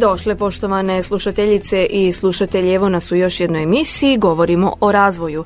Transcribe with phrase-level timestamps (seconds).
[0.00, 2.72] Došle, poštovane slušateljice i slušatelji.
[2.72, 4.16] Evo nas u još jednoj emisiji.
[4.16, 5.44] Govorimo o razvoju.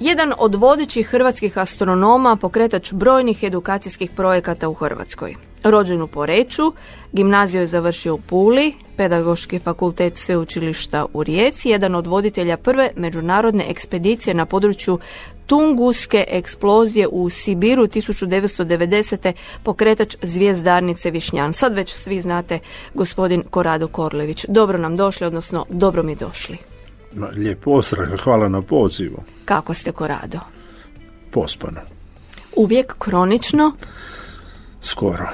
[0.00, 5.34] Jedan od vodećih hrvatskih astronoma, pokretač brojnih edukacijskih projekata u Hrvatskoj.
[5.64, 6.72] Rođen u Poreću,
[7.12, 13.64] gimnaziju je završio u Puli, pedagoški fakultet sveučilišta u Rijeci, jedan od voditelja prve međunarodne
[13.68, 14.98] ekspedicije na području
[15.46, 19.32] Tunguske eksplozije u Sibiru 1990.
[19.62, 21.52] pokretač zvijezdarnice Višnjan.
[21.52, 22.58] Sad već svi znate
[22.94, 24.44] gospodin Korado Korlević.
[24.48, 26.58] Dobro nam došli, odnosno dobro mi došli.
[27.36, 29.22] Lijep pozdrav, hvala na pozivu.
[29.44, 30.38] Kako ste Korado?
[31.30, 31.80] Pospano.
[32.56, 33.72] Uvijek kronično?
[34.80, 35.28] Skoro.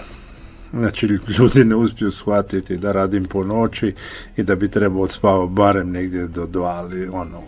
[0.73, 1.07] Znači,
[1.39, 3.95] ljudi ne uspiju shvatiti da radim po noći
[4.37, 7.43] i da bi trebao spavati barem negdje do dva, ali ono,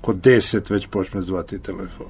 [0.00, 2.06] kod deset već počne zvati telefon.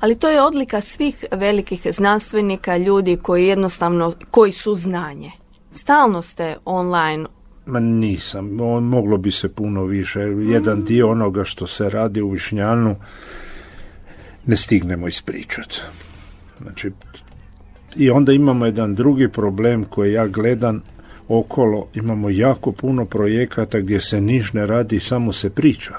[0.00, 5.30] Ali to je odlika svih velikih znanstvenika, ljudi koji jednostavno, koji su znanje.
[5.72, 7.24] Stalno ste online.
[7.66, 10.20] Ma nisam, on, moglo bi se puno više.
[10.20, 10.84] Jedan Mm.
[10.84, 12.96] dio onoga što se radi u Višnjanu
[14.46, 15.80] ne stignemo ispričati.
[16.62, 16.90] Znači,
[17.96, 20.82] i onda imamo jedan drugi problem koji ja gledam
[21.28, 25.94] okolo, imamo jako puno projekata gdje se niš ne radi, samo se priča.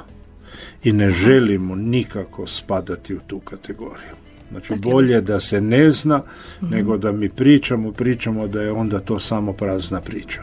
[0.83, 4.13] I ne želimo nikako spadati u tu kategoriju.
[4.51, 6.23] Znači, bolje da se ne zna,
[6.61, 10.41] nego da mi pričamo, pričamo da je onda to samo prazna priča.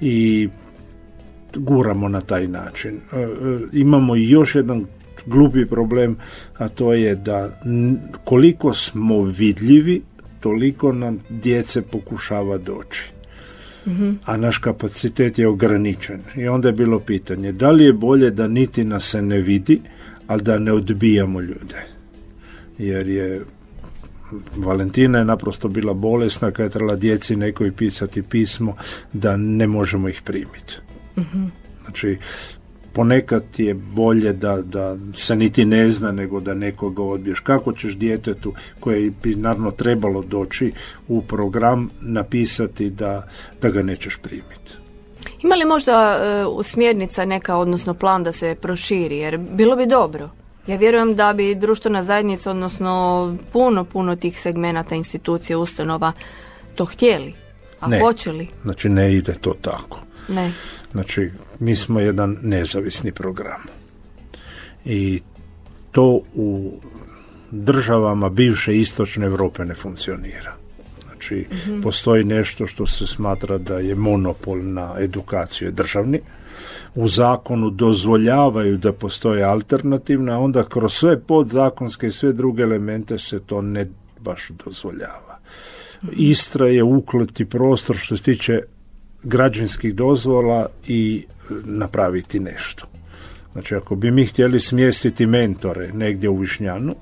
[0.00, 0.48] I
[1.54, 3.00] guramo na taj način.
[3.12, 3.28] E, e,
[3.72, 4.84] imamo i još jedan
[5.26, 6.16] glupi problem,
[6.56, 10.02] a to je da n- koliko smo vidljivi,
[10.40, 13.10] toliko nam djece pokušava doći.
[14.24, 16.20] A naš kapacitet je ograničen.
[16.36, 19.80] I onda je bilo pitanje, da li je bolje da niti nas se ne vidi,
[20.26, 21.86] ali da ne odbijamo ljude.
[22.78, 23.42] Jer je
[24.56, 28.76] Valentina je naprosto bila bolesna kad je trebala djeci nekoj pisati pismo
[29.12, 30.76] da ne možemo ih primiti.
[31.82, 32.18] Znači,
[32.92, 37.40] ponekad je bolje da, da se niti ne zna nego da nekoga odbiješ.
[37.40, 40.72] Kako ćeš djetetu koje bi naravno trebalo doći
[41.08, 43.28] u program napisati da,
[43.62, 44.72] da ga nećeš primiti?
[45.42, 46.20] Ima li možda
[46.60, 49.18] e, smjernica neka, odnosno plan da se proširi?
[49.18, 50.30] Jer bilo bi dobro.
[50.66, 56.12] Ja vjerujem da bi društvena zajednica, odnosno puno, puno tih segmenata, institucija, ustanova
[56.74, 57.34] to htjeli.
[57.80, 58.00] A Ne.
[58.00, 58.48] hoće li?
[58.62, 60.00] Znači, ne ide to tako.
[60.28, 60.52] Ne.
[60.92, 61.30] Znači,
[61.62, 63.62] mi smo jedan nezavisni program.
[64.84, 65.20] I
[65.92, 66.72] to u
[67.50, 70.56] državama bivše istočne Europe ne funkcionira.
[71.04, 71.46] Znači,
[71.82, 76.20] postoji nešto što se smatra da je monopol na edukaciju je državni.
[76.94, 83.40] U zakonu dozvoljavaju da postoje alternativna, onda kroz sve podzakonske i sve druge elemente se
[83.40, 83.86] to ne
[84.20, 85.38] baš dozvoljava.
[86.12, 88.60] Istra je ukleti prostor što se tiče
[89.22, 91.24] građevinskih dozvola i
[91.64, 92.86] napraviti nešto.
[93.52, 96.94] Znači, ako bi mi htjeli smjestiti mentore negdje u Višnjanu,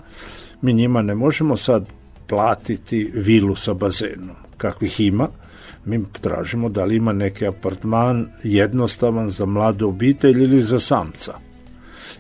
[0.63, 1.87] mi njima ne možemo sad
[2.27, 5.29] platiti vilu sa bazenom, kakvih ima.
[5.85, 11.35] Mi tražimo da li ima neki apartman jednostavan za mladu obitelj ili za samca.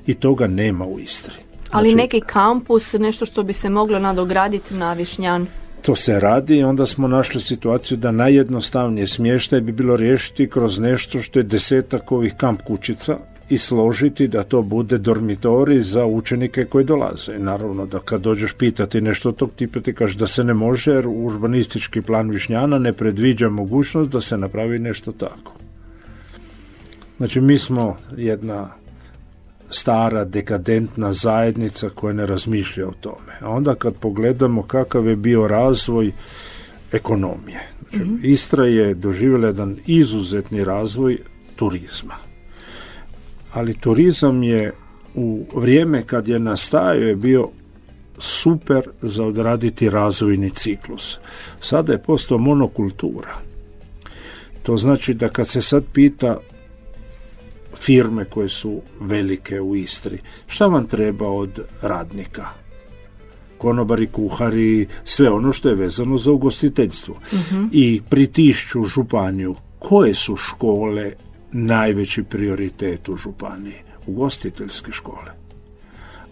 [0.06, 1.34] I toga nema u Istri.
[1.70, 5.46] Ali Znači, neki kampus, nešto što bi se moglo nadograditi na Višnjan.
[5.82, 10.78] To se radi i onda smo našli situaciju da najjednostavnije smještaj bi bilo riješiti kroz
[10.78, 13.18] nešto što je desetak ovih kamp kućica
[13.48, 17.38] i složiti da to bude dormitori za učenike koji dolaze.
[17.38, 21.08] Naravno da kad dođeš pitati nešto tog tipa ti kaže da se ne može jer
[21.08, 25.52] urbanistički plan Višnjana ne predviđa mogućnost da se napravi nešto tako.
[27.16, 28.79] Znači mi smo jedna
[29.70, 33.32] stara dekadentna zajednica koja ne razmišlja o tome.
[33.40, 36.12] A onda kad pogledamo kakav je bio razvoj
[36.92, 37.60] ekonomije.
[37.92, 41.18] Znači, Istra je doživjela jedan izuzetni razvoj
[41.56, 42.14] turizma.
[43.52, 44.72] Ali turizam je
[45.14, 47.48] u vrijeme kad je nastajao je bio
[48.18, 51.18] super za odraditi razvojni ciklus.
[51.60, 53.34] Sada je postao monokultura.
[54.62, 56.38] To znači da kad se sad pita
[57.80, 60.18] firme koje su velike u Istri.
[60.46, 62.46] Šta vam treba od radnika?
[63.58, 67.16] Konobari, kuhari, sve ono što je vezano za ugostiteljstvo.
[67.72, 69.54] I pritišću županiju.
[69.78, 71.12] Koje su škole
[71.52, 73.82] najveći prioritet u županiji?
[74.06, 75.40] Ugostiteljske škole.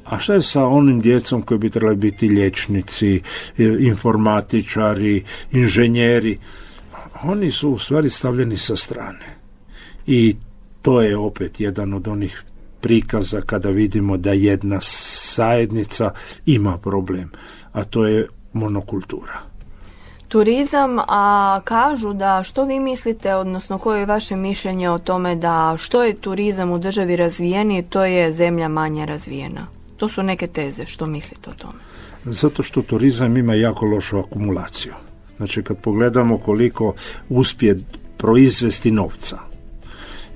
[0.05, 3.23] A šta je sa onim djecom koji bi trebali biti liječnici,
[3.79, 6.39] informatičari, inženjeri?
[7.23, 9.37] Oni su u stvari stavljeni sa strane.
[10.07, 10.37] I
[10.83, 12.45] to je opet jedan od onih
[12.81, 14.79] prikaza kada vidimo da jedna
[15.37, 16.11] zajednica
[16.47, 17.31] ima problem,
[17.73, 19.49] a to je monokultura.
[20.29, 25.75] Turizam, a kažu da što vi mislite, odnosno koje je vaše mišljenje o tome da
[25.79, 29.67] što je turizam u državi razvijeniji, to je zemlja manje razvijena?
[29.97, 31.79] To su neke teze, što mislite o tome?
[32.25, 34.93] Zato što turizam ima jako lošu akumulaciju.
[35.37, 36.95] Znači kad pogledamo koliko
[37.29, 37.79] uspije
[38.17, 39.39] proizvesti novca,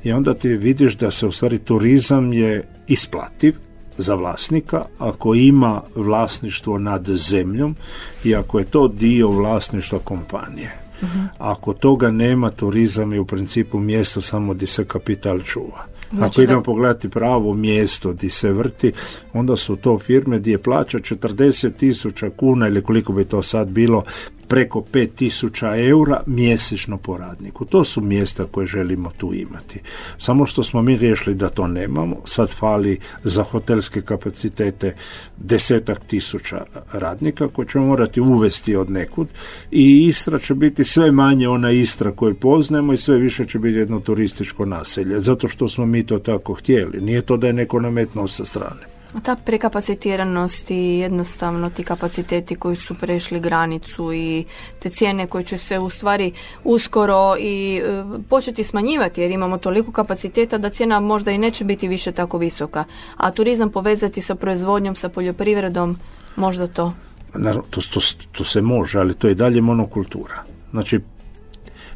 [0.05, 3.55] i onda ti vidiš da se u stvari turizam je isplativ
[3.99, 7.77] za vlasnika ako ima vlasništvo nad zemljom
[8.25, 10.73] i ako je to dio vlasništva kompanije.
[11.03, 11.09] uh
[11.39, 15.87] Ako toga nema, turizam je u principu mjesto samo gdje se kapital čuva.
[16.13, 18.93] Znači Ako idemo pogledati pravo mjesto gdje se vrti,
[19.33, 24.05] onda su to firme gdje plaća 40 tisuća kuna ili koliko bi to sad bilo
[24.53, 27.65] preko 5000 eura mjesečno po radniku.
[27.65, 29.81] To su mjesta koje želimo tu imati.
[30.19, 34.95] Samo što smo mi riješili da to nemamo, sad fali za hotelske kapacitete
[35.37, 39.29] desetak tisuća radnika koje ćemo morati uvesti od nekud
[39.71, 43.79] i Istra će biti sve manje ona Istra koju poznajemo i sve više će biti
[43.79, 47.01] jedno turističko naselje, zato što smo mi to tako htjeli.
[47.01, 49.02] Nije to da je neko nametnuo sa strane.
[49.23, 54.45] Ta prekapacitiranost i jednostavno ti kapaciteti koji su prešli granicu i
[54.79, 56.33] te cijene koje će se u stvari
[56.65, 61.89] uskoro i e, početi smanjivati jer imamo toliko kapaciteta da cijena možda i neće biti
[61.89, 62.85] više tako visoka.
[63.17, 65.99] A turizam povezati sa proizvodnjom, sa poljoprivredom,
[66.37, 66.93] možda to?
[67.35, 68.01] Naravno, to, to,
[68.33, 70.45] to se može, ali to je dalje monokultura.
[70.71, 71.01] Znači,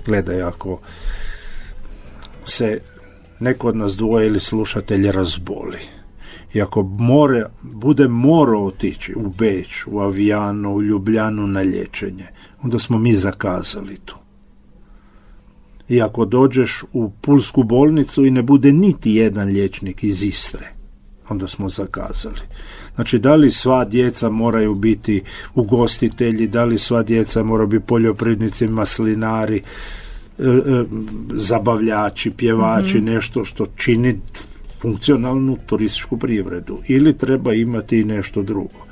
[0.07, 0.79] gledaj, ako
[2.45, 2.81] se
[3.41, 5.79] neko od nas dvoje ili slušatelj razboli,
[6.53, 12.27] i ako more, bude morao otići u Beč, u Avijano, u Ljubljanu na liječenje,
[12.63, 14.23] onda smo mi zakazali to.
[15.89, 20.73] I ako dođeš u Pulsku bolnicu i ne bude niti jedan liječnik iz Istre,
[21.29, 22.41] onda smo zakazali.
[22.95, 25.23] Znači, da li sva djeca moraju biti
[25.55, 29.63] ugostitelji, da li sva djeca moraju biti poljoprivrednici, maslinari,
[30.39, 30.85] e, e,
[31.35, 33.07] zabavljači, pjevači, mhm.
[33.07, 34.21] nešto što čini
[34.87, 38.87] funkcionalnu turističku privredu ili treba imati i nešto drugo.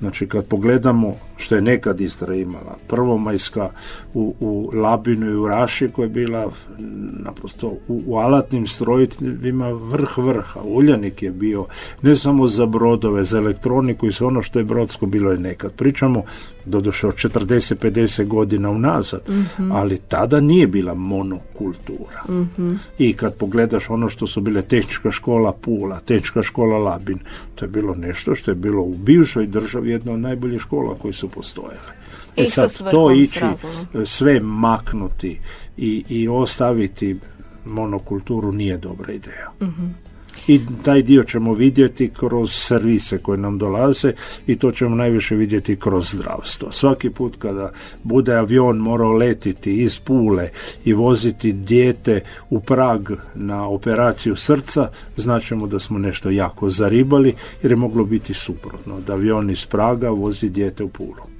[0.00, 3.70] Znači kad pogledamo što je nekad Istra imala, prvomajska
[4.14, 6.50] u, u Labinu i u Raši koja je bila
[7.24, 10.60] naprosto u, u alatnim strojevima vrh vrha.
[10.60, 11.66] Uljanik je bio
[12.02, 15.72] ne samo za brodove, za elektroniku i sve ono što je brodsko bilo je nekad.
[15.72, 16.22] Pričamo
[16.64, 22.22] doduše od 40-50 godina unazad, mm ali tada nije bila monokultura.
[22.28, 27.18] mm I kad pogledaš ono što su bile tehnička škola Pula, tehnička škola Labin,
[27.54, 31.14] to je bilo nešto što je bilo u bivšoj državi jedna od najboljih škola koji
[31.14, 31.98] su postojale.
[32.36, 33.40] E sad, to ići
[34.04, 35.40] sve maknuti
[35.76, 37.18] i, i ostaviti
[37.64, 39.52] monokulturu nije dobra ideja.
[39.62, 39.86] Mhm.
[40.46, 44.12] I taj dio ćemo vidjeti kroz servise koje nam dolaze
[44.46, 46.72] i to ćemo najviše vidjeti kroz zdravstvo.
[46.72, 50.50] Svaki put kada bude avion morao letiti iz Pule
[50.84, 52.20] i voziti dijete
[52.50, 58.34] u Prag na operaciju srca, značemo da smo nešto jako zaribali jer je moglo biti
[58.34, 61.37] suprotno, da avion iz Praga vozi dijete u Pulu.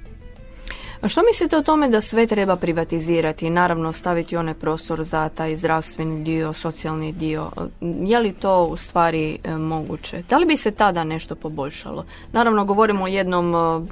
[1.01, 5.29] A što mislite o tome da sve treba privatizirati i naravno staviti onaj prostor za
[5.29, 7.51] taj zdravstveni dio, socijalni dio?
[7.81, 10.23] Je li to u stvari e, moguće?
[10.29, 12.05] Da li bi se tada nešto poboljšalo?
[12.31, 13.87] Naravno govorimo o jednom e,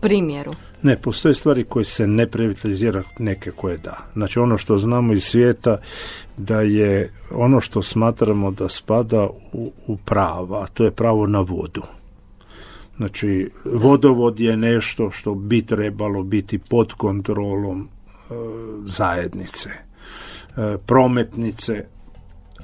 [0.00, 0.52] primjeru.
[0.82, 3.96] Ne, postoje stvari koje se ne privatizira, neke koje da.
[4.12, 5.78] Znači ono što znamo iz svijeta
[6.36, 11.40] da je ono što smatramo da spada u, u prava, a to je pravo na
[11.40, 11.82] vodu.
[12.96, 18.34] Znači, vodovod je nešto što bi trebalo biti pod kontrolom e,
[18.84, 19.70] zajednice.
[19.70, 21.84] E, prometnice,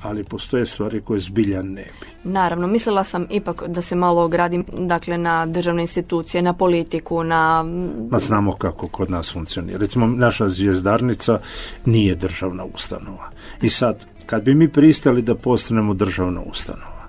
[0.03, 2.31] ali postoje stvari koje zbilja ne bi.
[2.31, 7.65] Naravno, mislila sam ipak da se malo ogradim dakle, na državne institucije, na politiku, na...
[8.11, 9.79] Ma znamo kako kod nas funkcionira.
[9.79, 11.41] Recimo, naša zvijezdarnica
[11.85, 13.31] nije državna ustanova.
[13.63, 17.00] I sad, kad bi mi pristali da postanemo državna ustanova,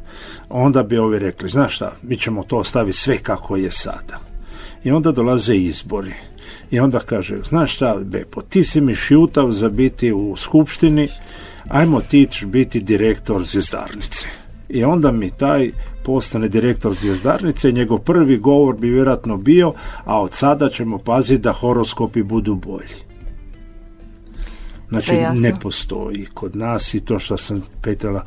[0.52, 4.20] onda bi ovi rekli, znaš šta, mi ćemo to ostaviti sve kako je sada.
[4.84, 6.14] I onda dolaze izbori.
[6.72, 11.10] I onda kaže, znaš šta, Bepo, ti si mi šjutav za biti u skupštini,
[11.68, 14.28] ajmo ti biti direktor zvijezdarnice.
[14.70, 15.72] I onda mi taj
[16.04, 19.74] postane direktor zvijezdarnice, njegov prvi govor bi vjerojatno bio,
[20.06, 23.12] a od sada ćemo paziti da horoskopi budu bolji.
[24.90, 28.26] Znači, ne postoji kod nas i to što sam petala,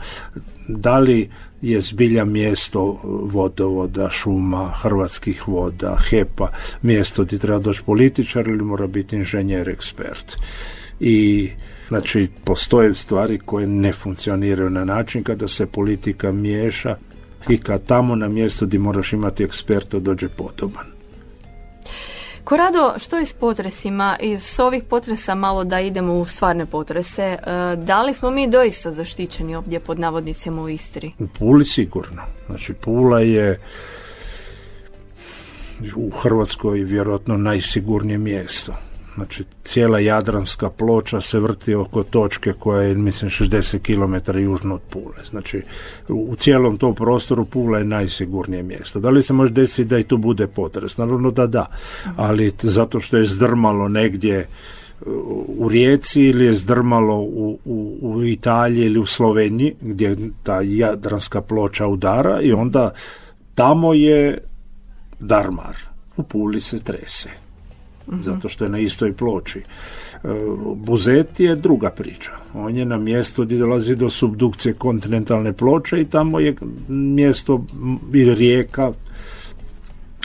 [0.69, 1.31] da li
[1.65, 6.49] je zbilja mjesto vodovoda, šuma, hrvatskih voda, HEPA,
[6.83, 10.37] mjesto gdje treba doći političar ili mora biti inženjer ekspert.
[11.01, 11.51] I
[11.89, 16.97] znači postoje stvari koje ne funkcioniraju na način kada se politika miješa
[17.49, 20.94] i kad tamo na mjestu gdje moraš imati eksperta dođe podoban.
[22.45, 24.17] Korado, što je s potresima?
[24.21, 27.23] Iz ovih potresa malo da idemo u stvarne potrese.
[27.23, 27.39] E,
[27.77, 31.13] Da li smo mi doista zaštićeni ovdje pod navodnicima u Istri?
[31.19, 32.23] U Puli sigurno.
[32.47, 33.61] Znači Pula je
[35.97, 38.73] u Hrvatskoj vjerojatno najsigurnije mjesto.
[39.15, 44.81] Znači cijela Jadranska ploča se vrti oko točke koja je mislim 60 km južno od
[44.91, 45.25] Pule.
[45.31, 45.63] Znači
[46.09, 49.01] u cijelom tom prostoru Pula je najsigurnije mjesto.
[49.01, 50.97] Da li se može desiti da i tu bude potres?
[50.97, 51.67] Naravno da da,
[52.17, 54.49] ali zato što je zdrmalo negdje
[55.47, 61.41] u Rijeci ili je zdrmalo u, u, u Italiji ili u Sloveniji gdje ta jadranska
[61.41, 62.91] ploča udara i onda
[63.55, 64.39] tamo je
[65.21, 65.77] darmar.
[66.17, 67.44] U Puli se trese.
[68.23, 69.59] Zato što je na istoj ploči.
[69.59, 70.29] E,
[70.77, 72.31] Buzet je druga priča.
[72.55, 76.55] On je na mjestu gdje dolazi do subdukcije kontinentalne ploče i tamo je
[76.89, 77.65] mjesto
[78.13, 78.93] ili rijeka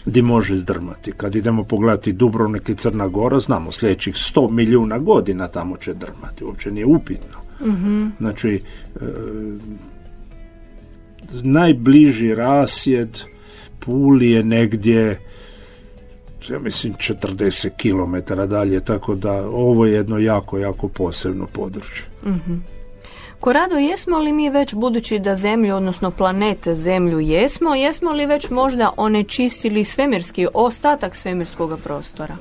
[0.06, 1.12] gdje može zdrmati.
[1.12, 6.44] Kad idemo pogledati Dubrovnik i Crna Gora, znamo sljedećih 100 milijuna godina tamo će drmati.
[6.44, 7.40] Uopće nije upitno.
[8.20, 8.62] Znači,
[8.96, 9.00] e,
[11.44, 13.20] najbliži rasjed
[13.80, 15.20] Puli je negdje
[16.50, 22.05] ja mislim 40 km dalje, tako da ovo je jedno jako, jako posebno područje.
[23.39, 28.50] Korado, jesmo li mi već, budući da zemlju, odnosno planete zemlju jesmo, jesmo li već
[28.50, 32.38] možda onečistili svemirski ostatak svemirskog prostora?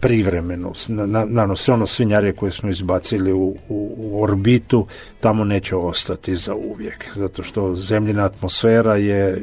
[0.00, 4.86] Privremeno, na, na, na sve ono svinjarje koje smo izbacili u, u, u orbitu,
[5.20, 9.38] tamo neće ostati za uvijek, zato što zemljina atmosfera je e,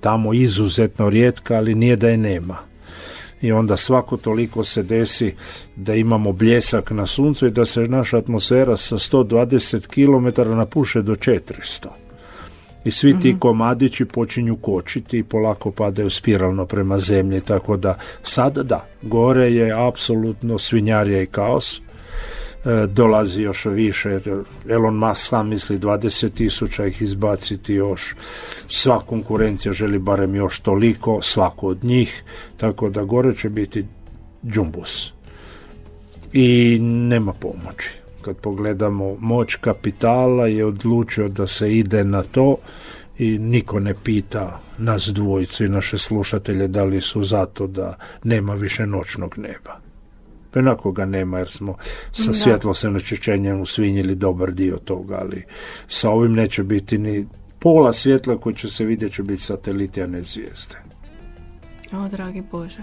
[0.00, 2.56] tamo izuzetno rijetka, ali nije da je nema.
[3.42, 5.34] I onda svako toliko se desi
[5.76, 11.14] da imamo bljesak na suncu i da se naša atmosfera sa 120 km napuše do
[11.14, 12.09] 400
[12.84, 18.62] i svi ti komadići počinju kočiti i polako padaju spiralno prema zemlji, tako da sada
[18.62, 21.80] da, gore je apsolutno svinjarija i kaos, e,
[22.86, 24.20] dolazi još više,
[24.68, 28.14] Elon Musk sam misli 20 tisuća ih izbaciti još,
[28.68, 32.24] sva konkurencija želi barem još toliko, svako od njih,
[32.56, 33.84] tako da gore će biti
[34.46, 35.12] džumbus.
[36.32, 37.99] I nema pomoći.
[38.22, 42.56] Kad pogledamo moć kapitala je odlučio da se ide na to
[43.18, 48.54] i niko ne pita nas dvojicu i naše slušatelje da li su zato da nema
[48.54, 49.80] više noćnog neba.
[50.54, 51.76] Onako ga nema jer smo
[52.12, 55.44] sa svjetlosnim onečišćenjem usvinjili dobar dio toga, ali
[55.88, 57.26] sa ovim neće biti ni
[57.58, 60.76] pola svjetla koji će se vidjeti će biti sateliti, a ne zvijezde.
[61.92, 62.82] O, dragi Bože.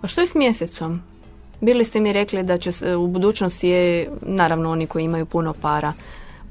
[0.00, 1.02] A što je s mjesecom?
[1.62, 5.54] Bili ste mi rekli da će se u budućnosti je, naravno oni koji imaju puno
[5.60, 5.92] para,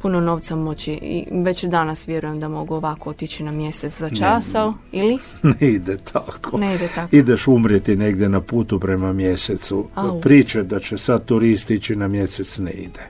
[0.01, 4.55] puno novca moći i već danas vjerujem da mogu ovako otići na mjesec za čas,
[4.55, 5.17] ali- ili?
[5.59, 6.57] Ne ide tako.
[6.57, 7.15] Ne ide tako.
[7.15, 9.87] Ideš umrijeti negdje na putu prema mjesecu.
[9.95, 10.21] Au.
[10.21, 13.09] Priče da će sad turist ići na mjesec ne ide.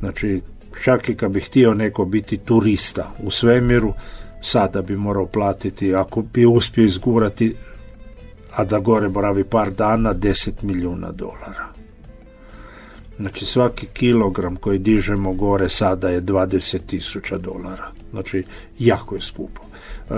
[0.00, 0.40] Znači,
[0.84, 3.92] čak i kad bi htio neko biti turista u svemiru,
[4.42, 7.54] sada bi morao platiti, ako bi uspio izgurati,
[8.56, 11.74] a da gore boravi par dana, 10 milijuna dolara.
[13.18, 17.90] Znači svaki kilogram koji dižemo gore sada je 20 tisuća dolara.
[18.10, 18.44] Znači
[18.78, 19.62] jako je skupo.
[19.62, 20.14] E,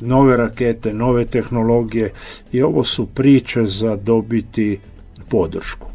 [0.00, 2.12] nove rakete, nove tehnologije
[2.52, 4.78] i ovo su priče za dobiti
[5.28, 5.86] podršku.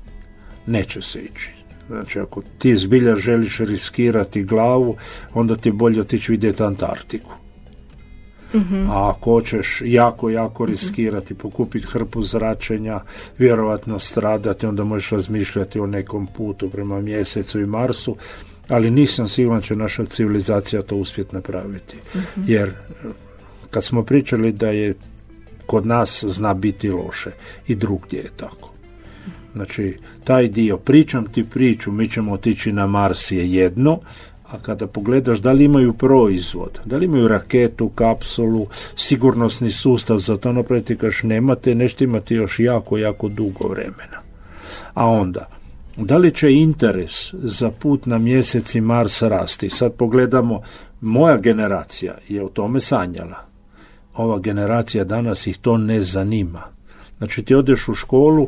[0.66, 1.52] Neće se ići.
[1.88, 4.96] Znači ako ti zbilja želiš riskirati glavu,
[5.34, 7.32] onda ti je bolje otići vidjeti Antarktiku.
[8.90, 13.00] A ako hoćeš jako, jako riskirati, pokupiti hrpu zračenja,
[13.38, 18.16] vjerovatno stradati, onda možeš razmišljati o nekom putu prema mjesecu i Marsu,
[18.68, 21.98] ali nisam siguran će naša civilizacija to uspjeti napraviti.
[22.46, 23.10] Jer eh,
[23.70, 24.94] kad smo pričali da je
[25.66, 27.32] kod nas zna biti loše
[27.68, 28.74] i drugdje je tako.
[29.54, 34.00] Znači, taj dio, pričam ti priču, mi ćemo otići na Mars je jedno,
[34.52, 40.38] a kada pogledaš da li imaju proizvod, da li imaju raketu, kapsulu, sigurnosni sustav za
[40.38, 44.22] to napraviti, kažeš nemate, nešto imati još jako, jako dugo vremena.
[44.94, 45.48] A onda,
[45.98, 49.70] da li će interes za put na mjesec i Mars rasti?
[49.70, 50.62] Sad pogledamo,
[51.02, 53.46] moja generacija je o tome sanjala.
[54.16, 56.62] Ova generacija danas ih to ne zanima.
[57.18, 58.48] Znači ti odeš u školu,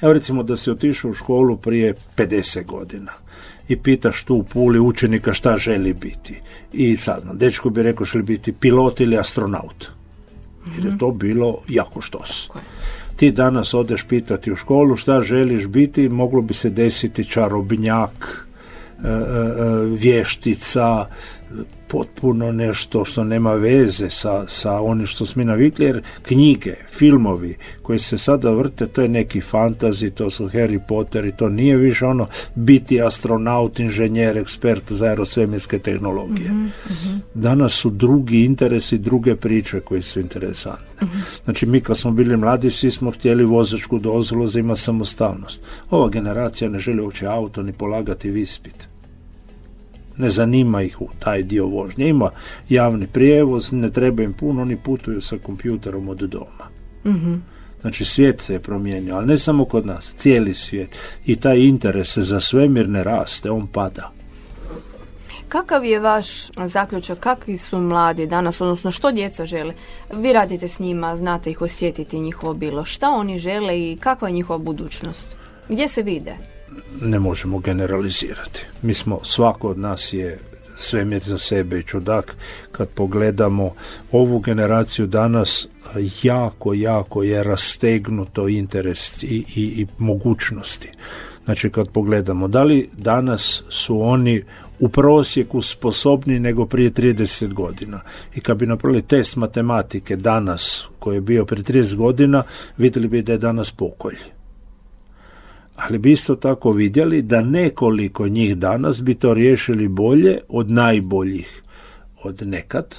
[0.00, 3.12] Evo recimo da si otišao u školu prije 50 godina
[3.72, 6.40] i pitaš tu u Puli učenika šta želi biti.
[6.72, 9.90] I sad dečko bi rekao želi biti pilot ili astronaut.
[10.76, 12.50] Jer je to bilo jako štos.
[13.16, 18.46] Ti danas odeš pitati u školu šta želiš biti, moglo bi se desiti čarobnjak,
[19.04, 21.06] e, e, e, vještica,
[21.92, 27.56] potpuno nešto što nema veze sa, sa onim što smo mi navikli, jer knjige, filmovi
[27.82, 31.76] koji se sada vrte, to je neki fantazi, to su Harry Potter i to nije
[31.76, 36.50] više ono biti astronaut, inženjer, ekspert za aerosvemirske tehnologije.
[36.50, 37.18] Mhm, mhm.
[37.34, 41.06] Danas su drugi interesi, druge priče koji su interesantne.
[41.06, 41.18] Mhm.
[41.44, 45.60] Znači mi kad smo bili mladi, svi smo htjeli vozačku dozvolu za ima samostalnost.
[45.90, 48.91] Ova generacija ne želi uopće auto ni polagati vispit
[50.22, 52.08] ne zanima ih u taj dio vožnje.
[52.08, 52.30] Ima
[52.68, 56.66] javni prijevoz, ne treba im puno, oni putuju sa kompjuterom od doma.
[57.06, 57.34] Mhm.
[57.80, 60.98] Znači svijet se je promijenio, ali ne samo kod nas, cijeli svijet.
[61.26, 64.12] I taj interes za svemir ne raste, on pada.
[65.48, 66.28] Kakav je vaš
[66.66, 69.74] zaključak, kakvi su mladi danas, odnosno što djeca žele?
[70.14, 72.84] Vi radite s njima, znate ih osjetiti njihovo bilo.
[72.84, 75.28] Šta oni žele i kakva je njihova budućnost?
[75.68, 76.51] Gdje se vide?
[77.00, 78.66] Ne možemo generalizirati.
[78.82, 80.38] Mi smo, svako od nas je
[80.76, 82.36] svemir za sebe i čudak.
[82.72, 83.74] Kad pogledamo
[84.12, 85.68] ovu generaciju danas,
[86.22, 90.90] jako, jako je rastegnuto interes i, i, i mogućnosti.
[91.44, 94.44] Znači kad pogledamo, da li danas su oni
[94.80, 98.00] u prosjeku sposobni nego prije 30 godina.
[98.34, 102.42] I kad bi napravili test matematike danas, koji je bio prije 30 godina,
[102.76, 104.16] vidjeli bi da je danas pokolj
[105.82, 111.62] ali bi isto tako vidjeli da nekoliko njih danas bi to riješili bolje od najboljih
[112.22, 112.96] od nekad,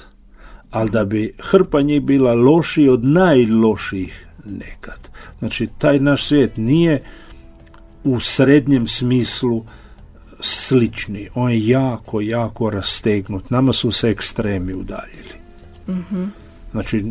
[0.70, 5.08] ali da bi hrpa njih bila lošiji od najlošijih nekad.
[5.38, 7.02] Znači, taj naš svijet nije
[8.04, 9.64] u srednjem smislu
[10.40, 11.28] slični.
[11.34, 13.50] On je jako, jako rastegnut.
[13.50, 15.34] Nama su se ekstremi udaljili.
[15.88, 16.24] Mhm.
[16.70, 17.04] Znači,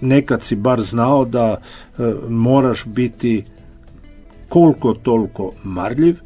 [0.00, 1.56] nekad si bar znao da
[1.98, 3.44] e, moraš biti
[4.48, 6.16] koliko toliko marljiv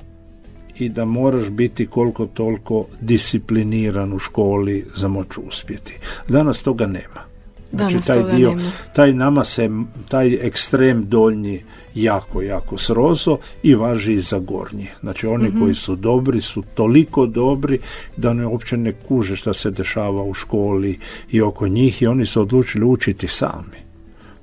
[0.78, 5.98] i da moraš biti koliko toliko discipliniran u školi za moć uspjeti.
[6.28, 7.30] Danas toga nema.
[7.70, 8.70] Znači Danas taj toga dio, nema.
[8.94, 9.70] taj nama se,
[10.08, 11.62] taj ekstrem donji
[11.94, 14.86] jako, jako srozo i važi i za gornji.
[15.00, 15.60] Znači oni Mhm.
[15.60, 17.78] koji su dobri su toliko dobri
[18.16, 20.98] da ne uopće ne kuže šta se dešava u školi
[21.30, 23.76] i oko njih i oni su odlučili učiti sami.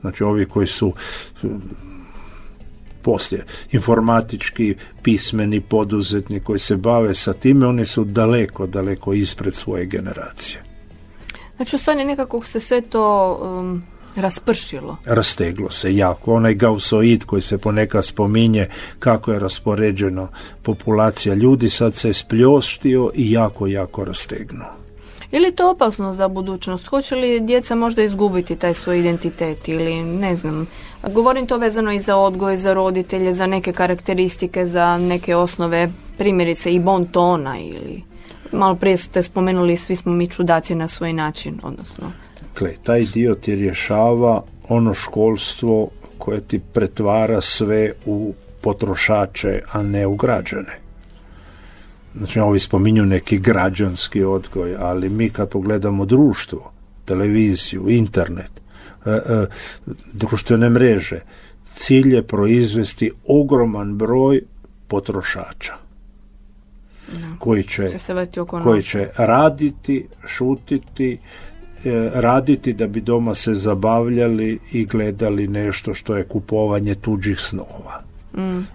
[0.01, 0.93] Znači ovi koji su
[3.07, 9.85] poslije informatički pismeni poduzetni koji se bave sa time, oni su daleko, daleko ispred svoje
[9.85, 10.63] generacije.
[11.55, 13.83] Znači, u stvari nekako se sve to um,
[14.15, 14.97] raspršilo.
[15.05, 16.33] Rasteglo se jako.
[16.33, 18.67] Onaj gausoid koji se ponekad spominje
[18.99, 20.27] kako je raspoređeno
[20.63, 24.86] populacija ljudi, sad se je spljoštio i jako, jako rastegnuo.
[25.31, 26.85] Je li to opasno za budućnost?
[26.85, 30.67] Hoće li djeca možda izgubiti taj svoj identitet ili ne znam.
[31.03, 36.73] Govorim to vezano i za odgoj, za roditelje, za neke karakteristike, za neke osnove, primjerice
[36.73, 38.03] i bon tona ili
[38.51, 42.11] malo prije ste spomenuli svi smo mi čudaci na svoj način, odnosno.
[42.41, 50.07] Dakle, taj dio ti rješava ono školstvo koje ti pretvara sve u potrošače, a ne
[50.07, 50.86] u građane.
[52.17, 56.71] Znači, ovi spominju neki građanski odgoj, ali mi kad pogledamo društvo,
[57.05, 58.51] televiziju, internet,
[59.05, 59.45] e, e,
[60.13, 61.19] društvene mreže,
[61.73, 64.41] cilj je proizvesti ogroman broj
[64.87, 65.87] potrošača
[67.39, 67.97] koji će se
[68.63, 71.17] koji će raditi, šutiti,
[71.85, 78.06] e, raditi da bi doma se zabavljali i gledali nešto što je kupovanje tuđih snova.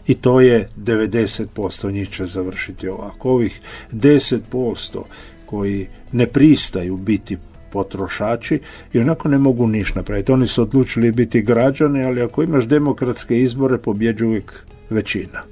[0.07, 3.31] I to je 90% njih će završiti ovako.
[3.31, 3.61] Ovih
[3.93, 5.03] 10%
[5.47, 7.39] koji ne pristaju biti
[7.73, 8.61] potrošači
[8.93, 10.33] i onako ne mogu ništa napraviti.
[10.33, 15.43] Oni su odlučili biti građani, ali ako imaš demokratske izbore, pobjeđuje uvijek većina.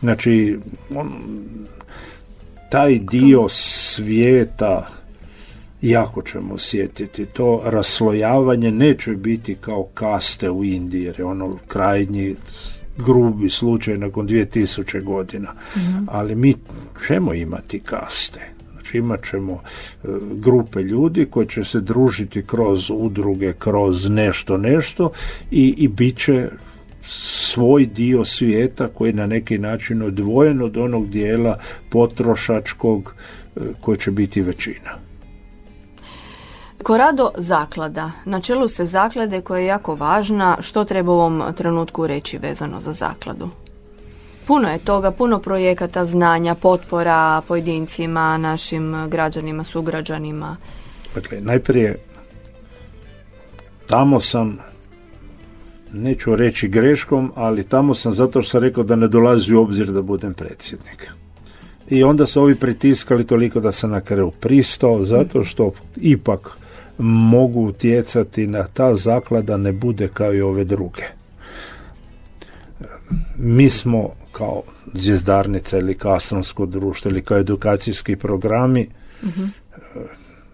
[0.00, 0.58] Znači,
[0.94, 1.12] on,
[2.70, 4.88] taj dio svijeta
[5.82, 7.26] jako ćemo osjetiti.
[7.26, 12.36] To raslojavanje neće biti kao kaste u Indiji, jer je ono krajnji
[12.96, 15.52] grubi slučaj nakon 2000 godina.
[16.06, 16.54] Ali mi
[17.06, 18.40] ćemo imati kaste.
[18.72, 25.10] Znači imat ćemo e, grupe ljudi koji će se družiti kroz udruge, kroz nešto, nešto
[25.50, 26.48] i, i bit će
[27.04, 33.14] svoj dio svijeta koji je na neki način odvojen od onog dijela potrošačkog
[33.56, 35.11] e, koji će biti većina.
[36.82, 38.10] Korado zaklada.
[38.24, 40.56] Na čelu se zaklade koja je jako važna.
[40.60, 43.48] Što treba u ovom trenutku reći vezano za zakladu?
[44.46, 50.56] Puno je toga, puno projekata, znanja, potpora pojedincima, našim građanima, sugrađanima.
[51.14, 51.98] Dakle, najprije
[53.86, 54.58] tamo sam
[55.92, 59.92] neću reći greškom, ali tamo sam zato što sam rekao da ne dolazi u obzir
[59.92, 61.12] da budem predsjednik.
[61.88, 66.58] I onda su ovi pritiskali toliko da sam na kraju pristao, zato što ipak
[67.02, 71.02] mogu utjecati na ta zaklada ne bude kao i ove druge.
[73.36, 74.62] Mi smo kao
[74.94, 78.88] zvjezdarnica ili kao astronomsko društvo ili kao edukacijski programi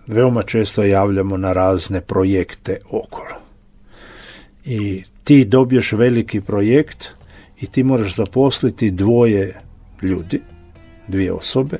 [0.06, 3.36] veoma često javljamo na razne projekte okolo.
[4.64, 7.08] I ti dobiješ veliki projekt
[7.60, 9.60] i ti moraš zaposliti dvoje
[10.02, 10.40] ljudi,
[11.08, 11.78] dvije osobe,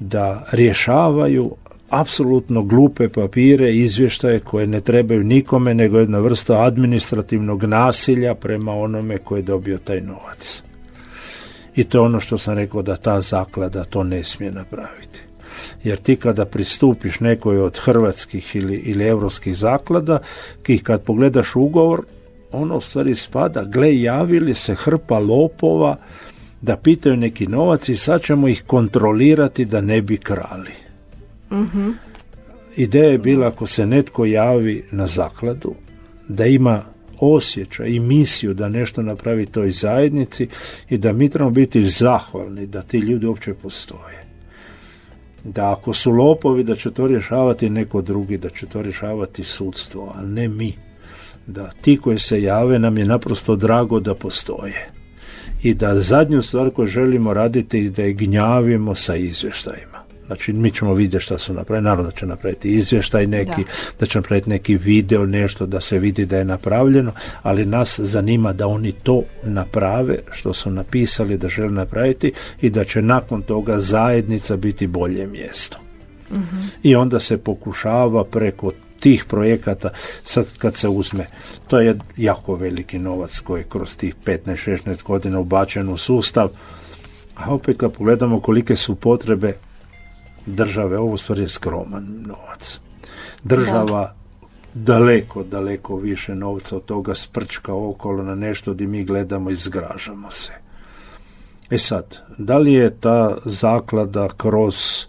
[0.00, 1.54] da rješavaju
[1.88, 9.18] apsolutno glupe papire, izvještaje koje ne trebaju nikome, nego jedna vrsta administrativnog nasilja prema onome
[9.18, 10.62] koji je dobio taj novac.
[11.76, 15.20] I to je ono što sam rekao da ta zaklada to ne smije napraviti.
[15.84, 20.18] Jer ti kada pristupiš nekoj od hrvatskih ili, ili europskih zaklada,
[20.68, 22.02] i kad pogledaš ugovor,
[22.52, 25.96] ono u stvari spada, gle, javili se hrpa lopova
[26.60, 30.87] da pitaju neki novac i sad ćemo ih kontrolirati da ne bi krali.
[32.76, 35.74] Ideja je bila ako se netko javi na zakladu,
[36.28, 36.82] da ima
[37.20, 40.48] osjećaj i misiju da nešto napravi toj zajednici
[40.88, 44.24] i da mi trebamo biti zahvalni da ti ljudi uopće postoje.
[45.44, 50.12] Da ako su lopovi da će to rješavati neko drugi, da će to rješavati sudstvo,
[50.16, 50.74] a ne mi.
[51.46, 54.90] Da ti koji se jave nam je naprosto drago da postoje.
[55.62, 59.97] I da zadnju stvar koju želimo raditi je da je gnjavimo sa izvještajima.
[60.28, 61.84] Znači, mi ćemo vidjeti šta su napravili.
[61.84, 63.64] Naravno da će napraviti izvještaj neki,
[63.98, 64.06] da.
[64.06, 67.12] će napraviti neki video, nešto da se vidi da je napravljeno,
[67.42, 72.84] ali nas zanima da oni to naprave, što su napisali da žele napraviti i da
[72.84, 75.78] će nakon toga zajednica biti bolje mjesto.
[76.82, 79.90] I onda se pokušava preko tih projekata,
[80.22, 81.26] sad kad se uzme,
[81.68, 86.48] to je jako veliki novac koji je kroz tih 15-16 godina ubačen u sustav,
[87.34, 89.54] a opet kad pogledamo kolike su potrebe
[90.46, 92.80] države, ovo stvar je skroman novac.
[93.42, 94.14] Država
[94.74, 100.30] daleko, daleko više novca od toga sprčka okolo na nešto gdje mi gledamo i zgražamo
[100.30, 100.52] se.
[101.70, 105.06] E sad, da li je ta zaklada kroz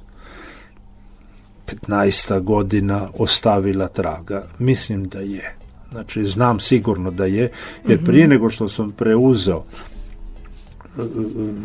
[1.68, 4.48] 15 godina ostavila traga?
[4.60, 5.56] Mislim da je.
[5.92, 7.52] Znači, znam sigurno da je,
[7.88, 9.64] jer prije nego što sam preuzeo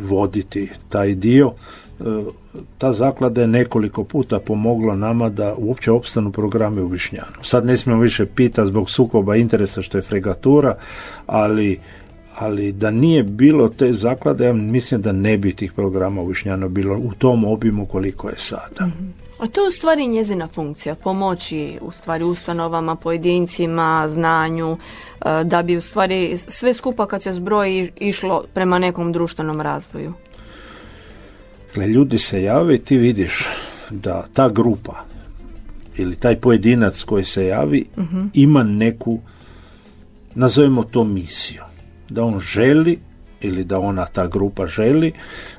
[0.04, 1.52] voditi taj dio,
[2.00, 2.04] e,
[2.78, 7.42] ta zaklada je nekoliko puta pomogla nama da uopće opstanu programe u Višnjanu.
[7.42, 10.76] Sad ne smijemo više pita zbog sukoba interesa što je fregatura,
[11.26, 11.80] ali
[12.38, 16.68] ali da nije bilo te zaklade, ja mislim da ne bi tih programa u Višnjanu
[16.68, 18.90] bilo u tom obimu koliko je sada.
[19.38, 24.76] A to je u stvari njezina funkcija, pomoći u stvari ustanovama, pojedincima, znanju,
[25.20, 30.12] e, da bi u stvari sve skupa kad se zbroji išlo prema nekom društvenom razvoju.
[31.66, 33.48] Dakle, ljudi se jave i ti vidiš
[33.90, 35.04] da ta grupa
[35.96, 37.86] ili taj pojedinac koji se javi
[38.32, 39.20] ima neku,
[40.34, 41.62] nazovemo to misiju.
[42.08, 42.98] Da on želi
[43.44, 45.12] ili da ona ta grupa želi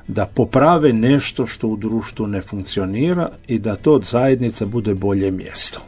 [0.08, 5.30] da poprave nešto što u društvu ne funkcionira i da to od zajednica bude bolje
[5.30, 5.80] mjesto.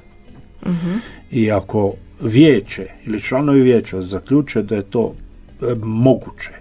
[1.30, 5.14] I ako vijeće ili članovi vijeća zaključe da je to
[5.62, 6.52] e, moguće,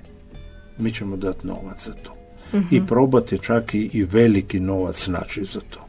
[0.78, 2.13] mi ćemo dati novac za to.
[2.71, 5.80] I probati čak i, i veliki novac naći za to.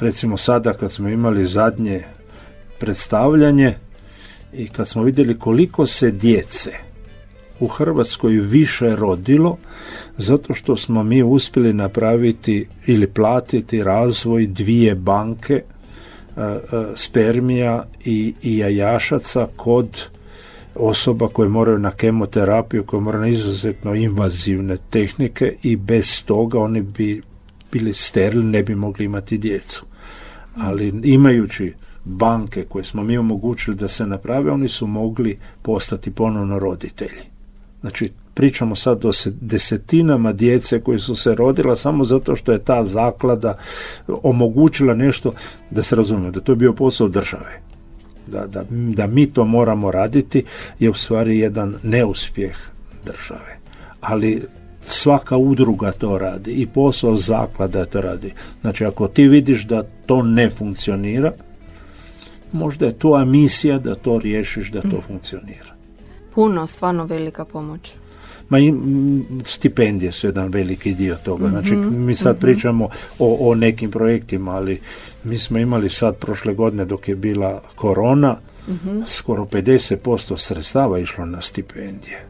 [0.00, 2.04] Recimo sada kad smo imali zadnje
[2.78, 3.74] predstavljanje
[4.52, 6.91] i kad smo vidjeli koliko se djece
[7.62, 9.56] u Hrvatskoj više rodilo
[10.16, 15.62] zato što smo mi uspjeli napraviti ili platiti razvoj dvije banke e,
[16.40, 16.58] e,
[16.94, 20.08] spermija i, jajašaca kod
[20.74, 26.80] osoba koje moraju na kemoterapiju, koje moraju na izuzetno invazivne tehnike i bez toga oni
[26.80, 27.22] bi
[27.72, 29.84] bili sterili, ne bi mogli imati djecu.
[30.56, 31.72] Ali imajući
[32.04, 37.31] banke koje smo mi omogućili da se naprave, oni su mogli postati ponovno roditelji.
[37.82, 42.84] Znači, pričamo sad o desetinama djece koji su se rodila samo zato što je ta
[42.84, 43.58] zaklada
[44.08, 45.32] omogućila nešto,
[45.70, 47.60] da se razumije, da to je bio posao države.
[48.26, 50.44] Da, da, da mi to moramo raditi
[50.78, 52.56] je u stvari jedan neuspjeh
[53.04, 53.58] države.
[54.00, 54.46] Ali
[54.80, 58.32] svaka udruga to radi i posao zaklada to radi.
[58.60, 61.32] Znači, ako ti vidiš da to ne funkcionira,
[62.52, 65.71] možda je tvoja misija da to riješiš, da to funkcionira.
[66.34, 67.92] Puno, stvarno velika pomoć.
[68.48, 68.74] Ma i
[69.44, 71.48] stipendije su jedan veliki dio toga.
[71.48, 74.80] Znači, mi sad pričamo o, o nekim projektima, ali
[75.24, 78.36] mi smo imali sad prošle godine dok je bila korona,
[79.06, 82.26] skoro 50% sredstava išlo na stipendije.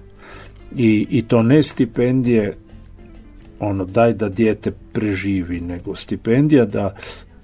[0.77, 2.57] I, I to ne stipendije
[3.61, 6.95] ono daj da dijete preživi, nego stipendija da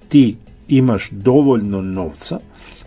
[0.07, 0.35] ti
[0.67, 2.39] imaš dovoljno novca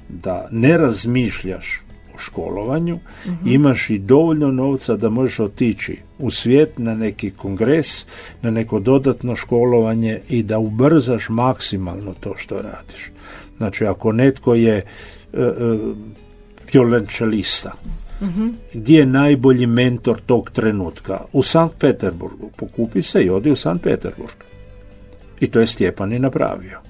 [0.09, 1.81] da ne razmišljaš
[2.23, 2.99] školovanju,
[3.47, 8.07] imaš i dovoljno novca da možeš otići u svijet na neki kongres,
[8.43, 13.11] na neko dodatno školovanje i da ubrzaš maksimalno to što radiš.
[13.57, 14.83] Znači, ako netko je e,
[15.33, 15.45] e,
[16.73, 17.73] violončelista,
[18.73, 21.21] gdje je najbolji mentor tog trenutka?
[21.33, 22.51] U Sankt Peterburgu.
[22.57, 24.37] Pokupi se i odi u Sankt Peterburg.
[25.41, 26.81] I to je Stjepan i napravio.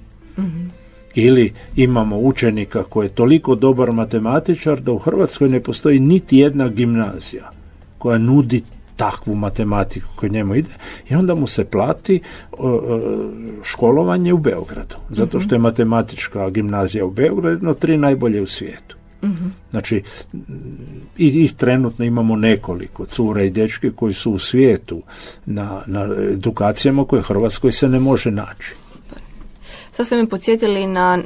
[1.15, 6.69] Ili imamo učenika koji je toliko dobar matematičar da u Hrvatskoj ne postoji niti jedna
[6.69, 7.51] gimnazija
[7.99, 8.63] koja nudi
[8.97, 10.71] takvu matematiku koja njemu ide
[11.09, 12.21] i onda mu se plati
[12.53, 13.01] o, o,
[13.63, 14.97] školovanje u Beogradu.
[15.11, 18.97] Zato što je matematička gimnazija u Beogradu jedno tri najbolje u svijetu.
[19.71, 20.03] Znači,
[21.19, 25.03] i, i trenutno imamo nekoliko cura i dečke koji su u svijetu
[25.47, 28.75] na, na edukacijama koje u Hrvatskoj se ne može naći.
[29.93, 31.19] Sad ste me podsjetili na,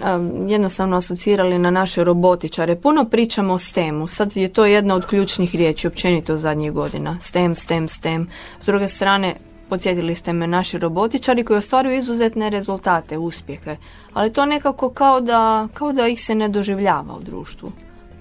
[0.48, 2.76] jednostavno asocirali na naše robotičare.
[2.76, 4.08] Puno pričamo o STEM-u.
[4.08, 7.16] Sad je to jedna od ključnih riječi općenito zadnjih godina.
[7.20, 8.28] STEM, STEM, STEM.
[8.62, 9.34] S druge strane,
[9.68, 13.76] podsjetili ste me naši robotičari koji ostvaruju izuzetne rezultate, uspjehe.
[14.12, 17.72] Ali to nekako kao da, kao da ih se ne doživljava u društvu.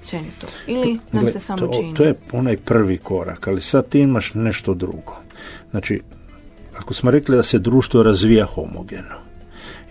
[0.01, 0.47] Općenito.
[0.67, 1.93] Ili nam Gle, se samo to, čini.
[1.93, 5.15] to je onaj prvi korak, ali sad ti imaš nešto drugo.
[5.71, 6.01] Znači,
[6.77, 9.24] ako smo rekli da se društvo razvija homogeno,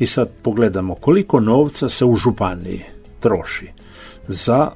[0.05, 2.83] i sad pogledamo koliko novca se u županiji
[3.21, 3.69] troši
[4.29, 4.71] za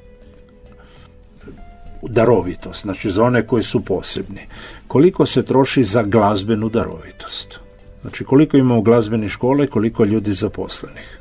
[2.02, 4.40] darovitost, znači za one koji su posebni.
[4.86, 7.60] Koliko se troši za glazbenu darovitost.
[8.00, 11.20] Znači koliko imamo glazbene škole, koliko ljudi zaposlenih.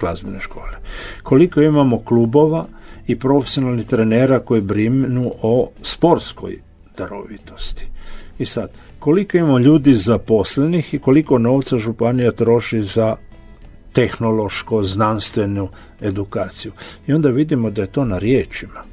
[0.00, 0.76] Glazbene škole.
[1.22, 2.66] Koliko imamo klubova
[3.06, 6.58] i profesionalnih trenera koji brinu o sportskoj
[6.96, 7.86] darovitosti.
[8.38, 13.16] I sad, koliko imamo ljudi zaposlenih i koliko novca županija troši za
[13.92, 15.68] tehnološko, znanstvenu
[16.00, 16.72] edukaciju.
[17.06, 18.84] I onda vidimo da je to na riječima.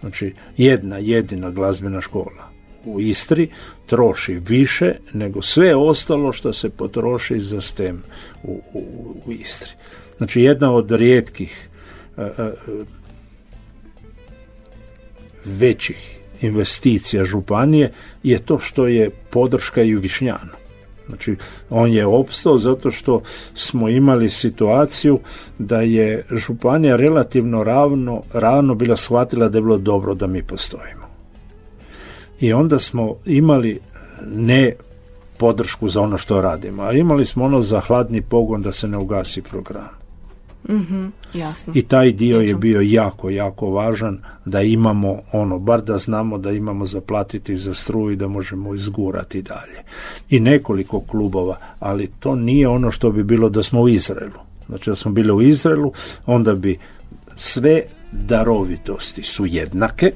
[0.00, 2.54] Znači, jedna jedina glazbena škola
[2.84, 3.48] u Istri
[3.86, 8.02] troši više nego sve ostalo što se potroši za STEM
[8.42, 8.82] u, u,
[9.26, 9.70] u Istri.
[10.16, 11.68] Znači, jedna od rijetkih
[12.16, 12.30] e,
[15.44, 17.92] većih investicija županije
[18.22, 20.50] je to što je podrška i u Višnjanu.
[21.08, 21.36] Znači,
[21.70, 23.22] on je opstao zato što
[23.54, 25.20] smo imali situaciju
[25.58, 31.04] da je županija relativno ravno, ravno bila shvatila da je bilo dobro da mi postojimo.
[32.40, 33.80] I onda smo imali
[34.26, 34.72] ne
[35.36, 38.98] podršku za ono što radimo, a imali smo ono za hladni pogon da se ne
[38.98, 40.03] ugasi program.
[40.68, 41.72] Mhm, jasno.
[41.76, 46.38] I taj dio je Sjećam bio jako, jako važan da imamo ono, bar da znamo
[46.38, 49.82] da imamo zaplatiti za struju i da možemo izgurati dalje.
[50.30, 54.40] I nekoliko klubova, ali to nije ono što bi bilo da smo u Izraelu.
[54.66, 55.92] Znači da smo bili u Izraelu,
[56.26, 56.78] onda bi
[57.36, 60.12] sve darovitosti su jednake,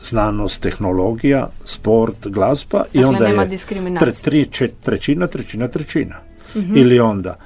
[0.00, 3.48] znanost, tehnologija, sport, glazba i Dakle, onda nema je
[4.00, 6.16] tre- tri, čet- trećina, trećina, trećina.
[6.74, 7.36] Ili onda,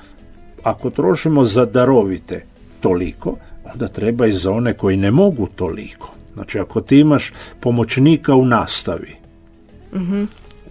[0.63, 2.45] ako trošimo za darovite
[2.81, 3.37] toliko,
[3.73, 6.15] onda treba i za one koji ne mogu toliko.
[6.35, 9.17] Znači, ako ti imaš pomoćnika u nastavi,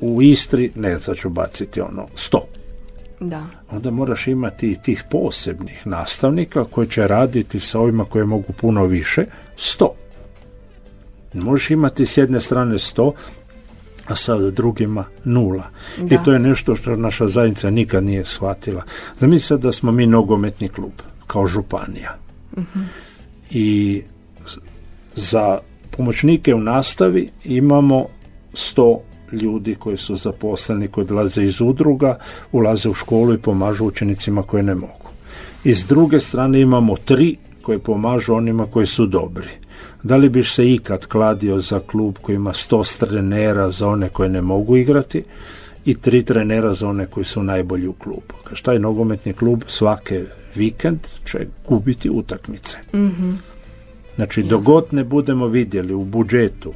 [0.01, 2.45] u Istri, ne, sad ću baciti ono, sto.
[3.19, 3.45] Da.
[3.71, 8.85] Onda moraš imati i tih posebnih nastavnika koji će raditi sa ovima koji mogu puno
[8.85, 9.25] više,
[9.55, 9.93] sto.
[11.33, 13.13] Ne možeš imati s jedne strane sto,
[14.09, 15.63] a sa drugima nula.
[15.97, 16.15] Da.
[16.15, 18.83] I to je nešto što naša zajednica nikad nije shvatila.
[19.19, 20.91] Zamislite da smo mi nogometni klub,
[21.27, 22.17] kao županija.
[23.49, 24.01] I
[24.45, 24.57] z-
[25.15, 25.57] za
[25.97, 28.05] pomoćnike u nastavi imamo
[28.53, 28.99] 100
[29.31, 32.17] ljudi koji su zaposleni, koji dolaze iz udruga,
[32.51, 35.09] ulaze u školu i pomažu učenicima koji ne mogu.
[35.63, 39.47] I s druge strane imamo tri koji pomažu onima koji su dobri.
[40.03, 44.29] Da li biš se ikad kladio za klub koji ima 100 trenera za one koje
[44.29, 45.23] ne mogu igrati
[45.85, 48.33] i tri trenera za one koji su najbolji u klubu?
[48.43, 52.77] Kaže, taj nogometni klub svake vikend će gubiti utakmice.
[54.15, 56.73] Znači, dok god ne budemo vidjeli u budžetu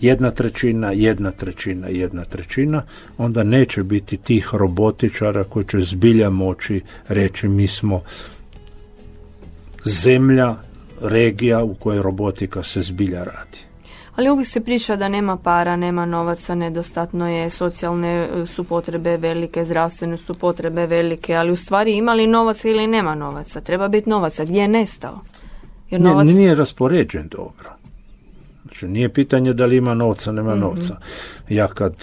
[0.00, 2.82] jedna trećina, jedna trećina, jedna trećina,
[3.18, 8.02] onda neće biti tih robotičara koji će zbilja moći reći mi smo
[9.84, 10.56] zemlja,
[11.00, 13.58] regija u kojoj robotika se zbilja radi.
[14.16, 19.16] Ali uvijek se priča da nema para, nema novaca, nedostatno je, socijalne e, su potrebe
[19.16, 23.60] velike, zdravstvene su potrebe velike, ali u stvari ima li novaca ili nema novaca?
[23.60, 24.44] Treba biti novaca.
[24.44, 25.20] Gdje je nestao?
[25.90, 26.26] Jer novac...
[26.26, 27.77] nije raspoređen dobro.
[28.78, 30.96] Znači, nije pitanje da li ima novca, nema mm novca.
[31.48, 31.94] Ja kad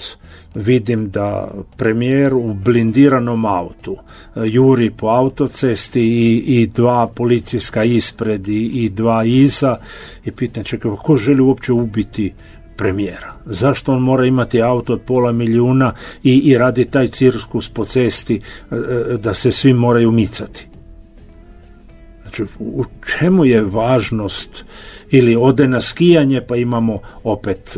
[0.55, 3.97] vidim da premijer u blindiranom autu
[4.35, 9.77] e, juri po autocesti i, i dva policijska ispred i, i dva iza
[10.25, 12.33] i pitam čekaj, ko želi uopće ubiti
[12.77, 13.33] premijera.
[13.45, 18.35] Zašto on mora imati auto od pola milijuna i, i radi taj cirkus po cesti
[18.71, 20.67] e, e, da se svi moraju micati?
[22.21, 24.65] Znači, u čemu je važnost
[25.09, 27.77] ili ode na skijanje pa imamo opet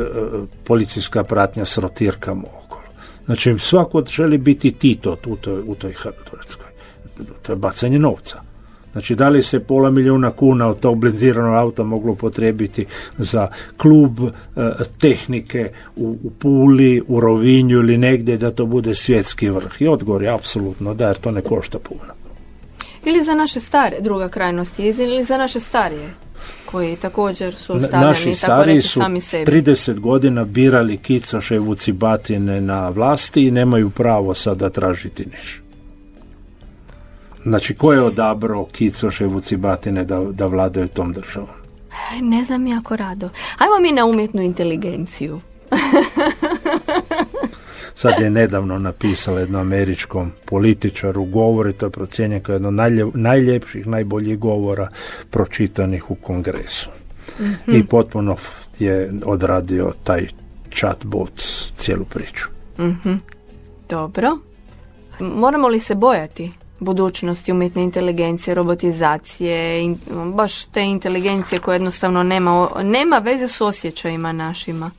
[0.64, 2.44] policijska pratnja s rotirkama
[3.28, 6.66] Znači, svako želi biti Tito u toj, u toj Hrvatskoj.
[7.42, 8.42] To je bacanje novca.
[8.92, 12.86] Znači, da li se pola milijuna kuna od tog blindiranog auta moglo potrebiti
[13.18, 14.32] za klub e,
[15.00, 19.82] tehnike u, u, Puli, u Rovinju ili negdje da to bude svjetski vrh?
[19.82, 22.14] I odgovor je apsolutno da, jer to ne košta puno.
[23.06, 26.10] Ili za naše stare, druga krajnost je, ili za naše starije?
[26.72, 29.52] Koji također su stavljeni Naši stari su sami sebi.
[29.52, 35.62] 30 godina birali kicoše vuci batine na vlasti i nemaju pravo sada tražiti niš.
[37.44, 41.50] Znači, ko je odabrao kicoše vuci batine da, da vladaju tom državom?
[42.22, 43.30] Ne znam jako rado.
[43.58, 45.42] Ajmo mi na umjetnu inteligenciju.
[47.98, 52.72] Sad je nedavno napisala jednom američkom političaru govor i to je procijenjen kao jedno
[53.14, 54.88] najljepših, najboljih govora
[55.30, 56.90] pročitanih u kongresu.
[57.40, 57.76] Mhm.
[57.76, 58.36] I potpuno
[58.80, 60.28] je odradio taj
[60.72, 61.42] chatbot
[61.76, 62.46] cijelu priču.
[62.80, 63.18] mm
[63.90, 64.38] Dobro.
[65.20, 69.98] Moramo li se bojati budućnosti umjetne inteligencije, robotizacije, in,
[70.34, 74.92] baš te inteligencije koje jednostavno nema, nema veze s osjećajima našima?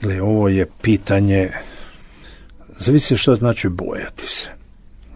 [0.00, 1.50] Gle, ovo je pitanje,
[2.80, 4.50] zavisi što znači bojati se.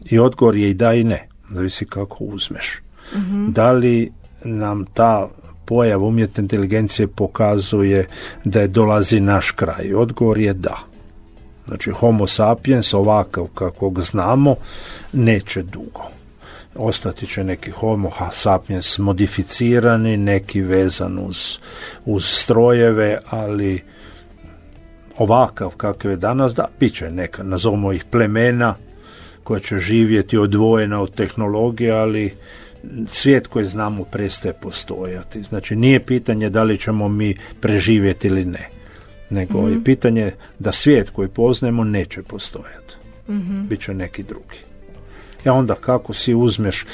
[0.04, 2.80] I odgovor je i da i ne, zavisi kako uzmeš.
[3.16, 3.50] Mhm.
[3.50, 4.12] Da li
[4.44, 5.28] nam ta
[5.64, 8.06] pojav umjetne inteligencije pokazuje
[8.44, 9.94] da je dolazi naš kraj?
[9.94, 10.78] Odgovor je da.
[11.66, 14.56] Znači, homo sapiens ovakav kakvog znamo
[15.12, 16.02] neće dugo.
[16.74, 21.58] Ostati će neki homo sapiens modificirani, neki vezan uz,
[22.04, 23.82] uz strojeve, ali
[25.18, 28.74] ovakav kakav je danas, da, bit će neka, nazovimo ih plemena,
[29.44, 32.34] koja će živjeti odvojena od tehnologije, ali
[33.06, 35.42] svijet koji znamo prestaje postojati.
[35.42, 38.68] Znači nije pitanje da li ćemo mi preživjeti ili ne,
[39.30, 39.82] nego je mhm.
[39.82, 42.94] pitanje da svijet koji poznajemo neće postojati.
[43.28, 44.73] mm Biće neki drugi.
[45.44, 46.84] Ja onda kako si uzmeš,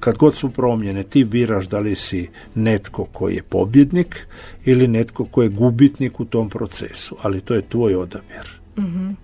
[0.00, 4.26] kad god su promjene, ti biraš da li si netko koji je pobjednik
[4.64, 8.60] ili netko koji je gubitnik u tom procesu, ali to je tvoj odabir.
[8.76, 9.16] mm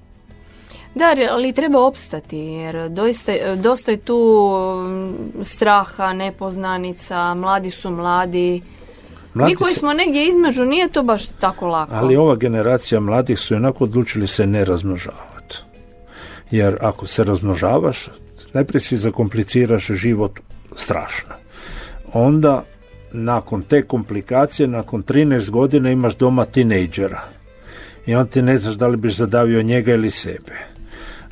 [0.94, 4.50] Da, ali treba opstati, jer doista, dosta je tu
[4.88, 8.62] mm, straha, nepoznanica, mladi su mladi,
[9.34, 11.94] Mladi Mi koji smo negdje između, nije to baš tako lako.
[11.94, 15.58] Ali ova generacija mladih su jednako odlučili se ne razmnožavati.
[16.50, 18.08] Jer ako se razmnožavaš,
[18.58, 20.40] najprije si zakompliciraš život
[20.76, 21.34] strašno.
[22.12, 22.64] Onda,
[23.12, 27.20] nakon te komplikacije, nakon 13 godina imaš doma tinejdžera.
[28.06, 30.58] I on ti ne znaš da li biš zadavio njega ili sebe.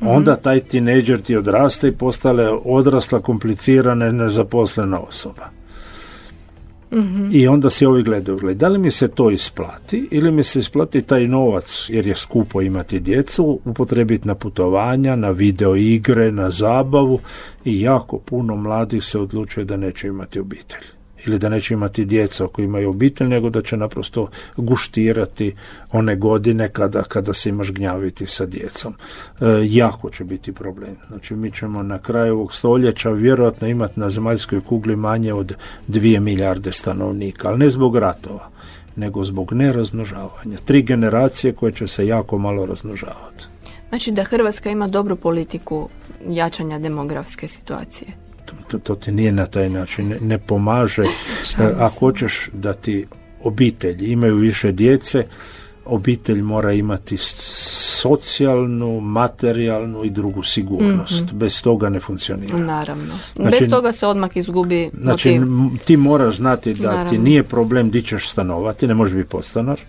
[0.01, 0.07] Mhm.
[0.07, 5.49] Onda taj tinejdžer ti odrasta i postale odrasla, komplicirana, nezaposlena osoba.
[7.31, 10.59] I onda se ovi gledaju, gledaju, da li mi se to isplati ili mi se
[10.59, 16.49] isplati taj novac, jer je skupo imati djecu, upotrebiti na putovanja, na video igre, na
[16.49, 17.19] zabavu
[17.65, 22.45] i jako puno mladih se odlučuje da neće imati obitelj ili da neće imati djeca
[22.45, 25.55] ako imaju obitelj, nego da će naprosto guštirati
[25.91, 28.93] one godine kada, kada se imaš gnjaviti sa djecom.
[29.41, 30.95] E, jako će biti problem.
[31.07, 35.53] Znači mi ćemo na kraju ovog stoljeća vjerojatno imati na zemaljskoj kugli manje od
[35.87, 38.49] dvije milijarde stanovnika, ali ne zbog ratova,
[38.95, 40.57] nego zbog nerazmnožavanja.
[40.65, 43.45] Tri generacije koje će se jako malo razmnožavati.
[43.89, 45.89] Znači da Hrvatska ima dobru politiku
[46.29, 48.26] jačanja demografske situacije
[48.67, 51.03] to, to ti nije na taj način, ne, ne pomaže.
[51.85, 53.05] Ako hoćeš da ti
[53.43, 55.25] obitelji imaju više djece,
[55.85, 61.23] obitelj mora imati socijalnu, materijalnu i drugu sigurnost.
[61.33, 62.57] mm Bez toga ne funkcionira.
[62.57, 63.13] Naravno.
[63.35, 65.41] Znači, Bez toga se odmah izgubi Znači,
[65.85, 69.79] ti moraš znati da ti nije problem di ćeš stanovati, ne možeš biti podstanar.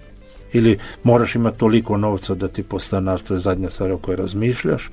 [0.52, 4.90] Ili moraš imati toliko novca da ti po stanarstvu je zadnja stvar o kojoj razmišljaš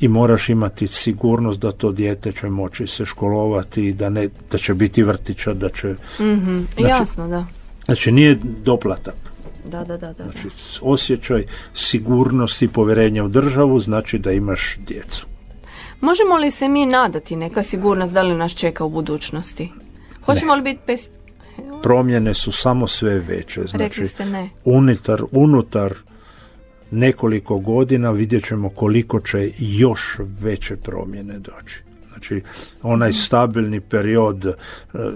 [0.00, 4.58] i moraš imati sigurnost da to dijete će moći se školovati i da, ne, da
[4.58, 5.94] će biti vrtića, da će...
[6.20, 7.46] Mhm, Znači- Jasno, da.
[7.84, 9.14] Znači nije doplatak.
[9.64, 10.24] Da, da, da, da.
[10.24, 10.48] Znači
[10.82, 11.44] osjećaj
[11.74, 15.26] sigurnosti i povjerenja u državu znači da imaš djecu.
[16.00, 19.70] Možemo li se mi nadati neka sigurnost da li nas čeka u budućnosti?
[20.24, 21.08] Hoćemo li biti pes...
[21.82, 23.62] Promjene su samo sve veće.
[23.64, 24.50] Znači, ste ne.
[24.64, 25.94] unutar, unutar
[26.90, 31.88] nekoliko godina vidjet ćemo koliko će još veće promjene doći.
[32.08, 32.42] Znači,
[32.82, 34.54] onaj stabilni period, e,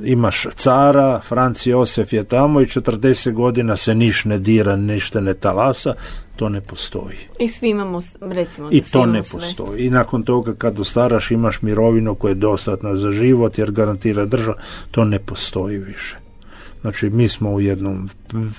[0.04, 5.34] imaš cara, Franci Josef je tamo i 40 godina se niš ne dira, ništa ne
[5.34, 5.94] talasa,
[6.36, 7.16] to ne postoji.
[7.38, 9.40] I svi imamo, recimo I to ne sve.
[9.40, 9.86] postoji.
[9.86, 14.56] I nakon toga kad ostaraš imaš mirovinu koja je dostatna za život jer garantira država,
[14.90, 16.21] to ne postoji više.
[16.82, 18.10] Znači mi smo u jednom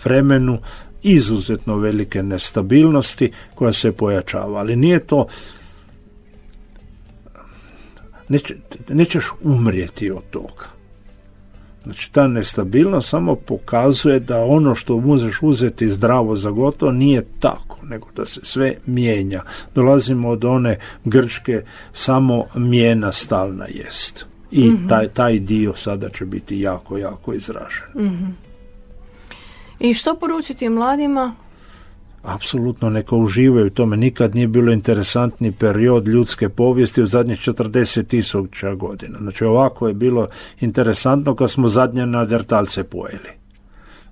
[0.04, 0.60] vremenu
[1.04, 5.28] izuzetno velike nestabilnosti koja se pojačava, ali nije to
[8.30, 8.56] neće,
[8.90, 10.74] nećeš umrijeti od toga.
[11.84, 17.80] Znači ta nestabilnost samo pokazuje da ono što možeš uzeti zdravo za gotovo nije tako,
[17.84, 19.42] nego da se sve mijenja.
[19.76, 21.64] Dolazimo od one grčke
[21.94, 24.33] samo mijena stalna jest.
[24.56, 27.88] I taj, taj dio sada će biti jako, jako izražen.
[29.80, 31.36] I što poručiti mladima?
[32.24, 33.98] Apsolutno neka uživaju u tome.
[33.98, 39.18] Nikad nije bilo interesantni period ljudske povijesti u zadnjih 40 tisuća godina.
[39.20, 40.28] Znači ovako je bilo
[40.60, 43.30] interesantno kad smo zadnje nadertalce pojeli.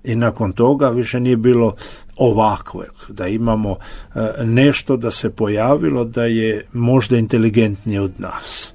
[0.04, 1.76] I nakon toga više nije bilo
[2.16, 3.76] ovakvog, da imamo
[4.16, 8.74] e, nešto da se pojavilo da je možda inteligentnije od nas.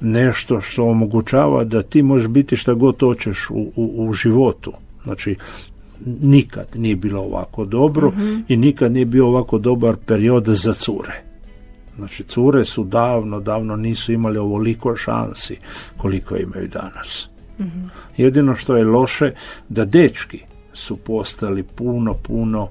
[0.00, 4.72] Nešto što omogućava da ti možeš biti šta god hoćeš u, u, u životu.
[5.04, 5.36] Znači,
[6.20, 8.12] nikad nije bilo ovako dobro
[8.48, 11.22] i nikad nije bio ovako dobar period za cure.
[11.96, 15.56] Znači, cure su davno, davno nisu imali ovoliko šansi
[15.96, 17.28] koliko imaju danas.
[18.16, 19.32] Jedino što je loše,
[19.68, 20.40] da dečki
[20.72, 22.68] su postali puno, puno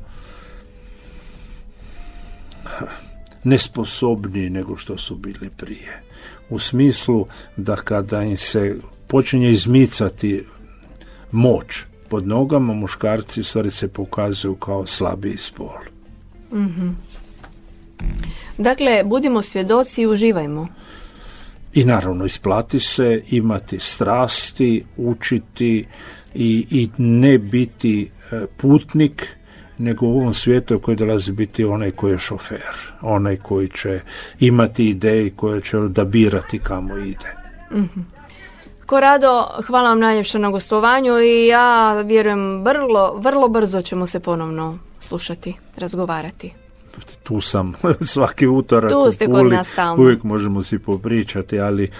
[3.45, 6.01] nesposobniji nego što su bili prije.
[6.49, 7.27] U smislu
[7.57, 8.75] da kada im se
[9.07, 10.43] počinje izmicati
[11.31, 11.65] moć
[12.09, 15.79] pod nogama, muškarci stvari se pokazuju kao slabiji spol.
[18.57, 20.67] Dakle, budimo svjedoci i uživajmo.
[21.73, 25.87] I naravno isplati se imati strasti, učiti
[26.33, 29.27] i, i ne biti e, putnik,
[29.77, 33.99] nego u ovom svijetu koji dolazi biti onaj koji je šofer, onaj koji će
[34.39, 37.35] imati ideje i koji će odabirati kamo ide.
[38.85, 44.77] Korado, hvala vam najljepše na gostovanju i ja vjerujem vrlo, vrlo brzo ćemo se ponovno
[44.99, 46.53] slušati, razgovarati.
[47.23, 47.73] tu sam
[48.13, 49.67] svaki utorak Tu u ste kod nas
[49.97, 51.91] uvijek možemo si popričati, ali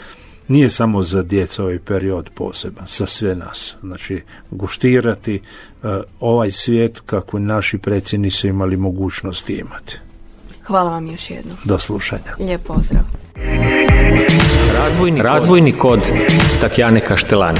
[0.48, 3.76] nije samo za djecu ovaj period poseban, za sve nas.
[3.82, 4.22] Znači,
[4.52, 5.42] guštirati
[5.84, 10.00] eh, ovaj svijet kako naši predsjednici nisu imali mogućnosti imati.
[10.64, 11.58] Hvala vam još jednom.
[11.64, 12.36] Do slušanja.
[12.40, 13.04] Lijep pozdrav.
[14.74, 16.00] Razvojni, Razvojni kod
[16.62, 17.60] Tatjane Kaštelani.